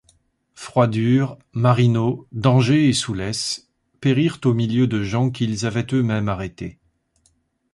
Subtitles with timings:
[0.55, 3.69] Froidure, Marino, Dangé et Soulès
[3.99, 6.79] périrent au milieu de gens qu’ils avaient eux-mêmes arrêtés.